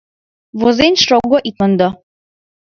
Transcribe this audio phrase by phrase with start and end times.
[0.59, 1.89] Возен шого, ит мондо!»